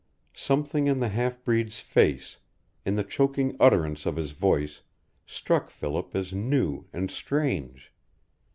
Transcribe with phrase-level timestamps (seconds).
[0.33, 2.39] Something in the half breed's face,
[2.87, 4.81] in the choking utterance of his voice,
[5.27, 7.93] struck Philip as new and strange.